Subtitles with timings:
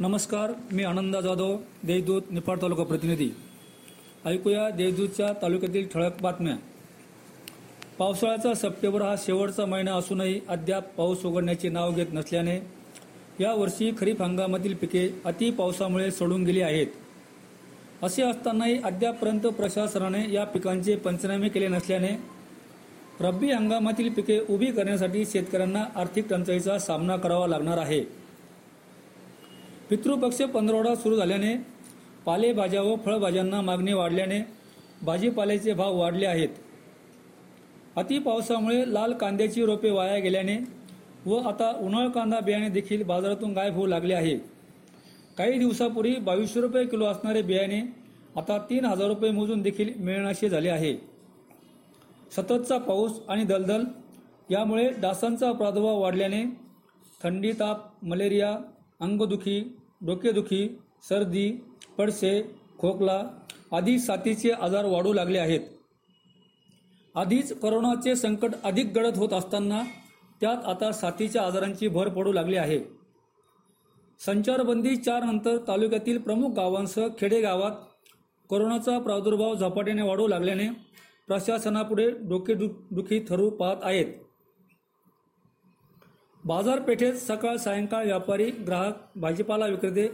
[0.00, 3.28] नमस्कार मी आनंदा जाधव देशदूत निफाड तालुका प्रतिनिधी.
[4.26, 6.54] ऐकूया देशदूतच्या तालुक्यातील ठळक बातम्या.
[7.98, 12.56] पावसाळ्याचा सप्टेंबर हा शेवटचा महिना असूनही अद्याप पाऊस उघडण्याचे नाव घेत नसल्याने
[13.40, 16.86] यावर्षी खरीप हंगामातील पिके अति पावसामुळे सोडून गेली आहेत.
[18.02, 22.18] असे असतानाही अद्यापपर्यंत प्रशासनाने या पिकांचे पंचनामे केले नसल्याने
[23.20, 28.19] रब्बी हंगामातील पिके उभी करण्यासाठी शेतकऱ्यांना आर्थिक टंचाईचा सामना करावा लागणार आहे.
[29.90, 31.54] पितृपक्ष पंधरवडा सुरू झाल्याने
[32.26, 34.38] पालेभाज्या व फळभाज्यांना मागणी वाढल्याने
[35.02, 36.48] भाजीपाल्याचे भाव वाढले आहेत.
[37.96, 40.56] अति पावसामुळे लाल कांद्याची रोपे वाया गेल्याने
[41.26, 44.36] व आता उन्हाळ कांदा बियाणे देखील बाजारातून गायब होऊ लागले आहे.
[45.38, 47.80] काही दिवसापूर्वी बावीसशे रुपये किलो असणारे बियाणे
[48.36, 50.94] आता तीन हजार रुपये मोजून देखील मिळण्याचे झाले आहे.
[52.36, 53.84] सततचा पाऊस आणि दलदल
[54.50, 56.44] यामुळे डासांचा प्रादुर्भाव वाढल्याने
[57.22, 58.56] थंडी ताप मलेरिया
[59.00, 59.60] अंगदुखी
[60.00, 60.66] डोकेदुखी
[61.08, 61.50] सर्दी
[61.98, 62.30] पडसे
[62.78, 63.22] खोकला
[63.72, 65.60] आदी साथीचे आजार वाढू लागले आहेत.
[67.14, 69.82] आधीच करोनाचे संकट अधिक गडद होत असताना
[70.40, 72.80] त्यात आता साथीच्या आजारांची भर पडू लागली आहे.
[74.20, 77.72] संचारबंदी चार नंतर तालुक्यातील प्रमुख गावांसह खेडेगावात
[78.50, 80.68] कोरोनाचा प्रादुर्भाव झपाट्याने वाढू लागल्याने
[81.26, 84.06] प्रशासनापुढे डोकेदुखी ठरू पाहत आहेत.
[86.44, 90.06] बाजारपेठेत सकाळ सायंकाळ व्यापारी ग्राहक भाजीपाला विक्रेते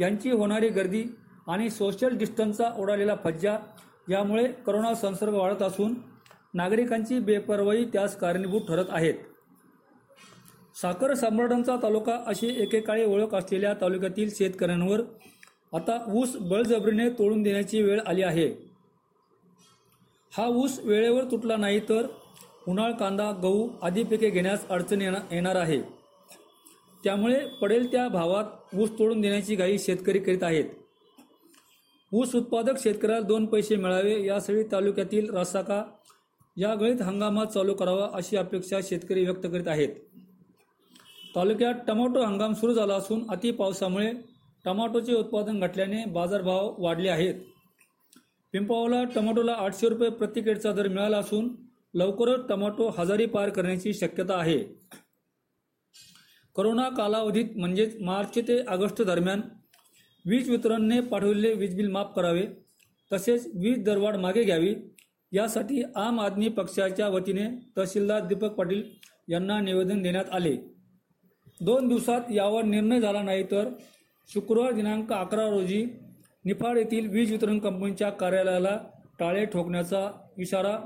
[0.00, 1.02] यांची होणारी गर्दी
[1.48, 3.56] आणि सोशल डिस्टन्सचा ओढालेला फज्जा
[4.10, 5.94] यामुळे करोना संसर्ग वाढत असून
[6.54, 9.14] नागरिकांची बेपर्वाई त्यास कारणीभूत ठरत आहेत.
[10.82, 15.00] साखर सम्राटांचा तालुका अशी एकेकाळी ओळख असलेल्या तालुक्यातील शेतकऱ्यांवर
[15.72, 18.48] आता ऊस बळजबरीने तोडून देण्याची वेळ आली आहे.
[20.32, 22.06] हा ऊस वेळेवर तुटला नाही तर
[22.68, 25.80] उन्हाळ कांदा गहू आदी पिके घेण्यास अडचण येणार येणार आहे.
[27.04, 30.64] त्यामुळे पडेल त्या भावात ऊस तोडून देण्याची घाई शेतकरी करीत आहेत.
[32.12, 35.82] ऊस उत्पादक शेतकऱ्याला दोन पैसे मिळावे यासाठी तालुक्यातील रासाका
[36.56, 39.88] या गळीत हंगामात चालू करावा अशी अपेक्षा शेतकरी व्यक्त करीत आहेत.
[41.36, 44.12] तालुक्यात टमाटो हंगाम सुरू झाला असून अति पावसामुळे
[44.64, 47.34] टमाटोचे उत्पादन घटल्याने बाजारभाव वाढले आहेत.
[48.52, 51.48] पिंपावला टमाटोला आठशे रुपये प्रति क्रेटचा दर मिळाला असून
[51.94, 54.58] लवकरच टमाटो हजारी पार करण्याची शक्यता आहे.
[56.56, 59.40] करोना कालावधीत म्हणजेच मार्च ते ऑगस्ट दरम्यान
[60.24, 62.46] वीज वितरणने पाठवलेले वीज बिल माफ करावे
[63.10, 64.74] तसेच वीज दरवाढ मागे घ्यावी
[65.32, 68.82] यासाठी आम आदमी पक्षाच्या वतीने तहसीलदार दीपक पाटील
[69.28, 70.56] यांना निवेदन देण्यात आले.
[71.60, 73.68] दोन दिवसात यावर निर्णय झाला नाही तर
[74.30, 75.84] शुक्रवार दिनांक अकरा रोजी
[76.44, 78.78] निफाड येथील वीज वितरण कंपनीच्या कार्यालयाला
[79.18, 80.08] टाळे ठोकण्याचा
[80.38, 80.76] इशारा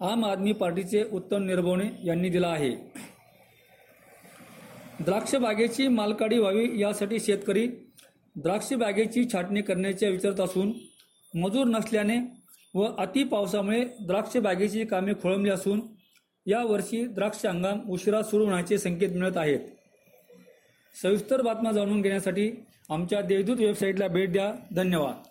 [0.00, 2.70] आम आदमी पार्टीचे उत्तम निर्भवणे यांनी दिला आहे.
[5.00, 7.66] द्राक्ष बागेची मालकाडी व्हावी यासाठी शेतकरी
[8.36, 10.72] द्राक्ष बागेची छाटणी करण्याच्या विचारत असून
[11.34, 12.18] मजूर नसल्याने
[12.74, 15.80] व अति पावसामुळे द्राक्ष बागेची कामे खोळंबली असून
[16.46, 19.60] यावर्षी द्राक्ष हंगाम उशिरा सुरू होण्याचे संकेत मिळत आहेत.
[21.02, 22.50] सविस्तर बातम्या जाणून घेण्यासाठी
[22.90, 24.52] आमच्या देवदूत वेबसाईटला भेट द्या.
[24.74, 25.29] धन्यवाद.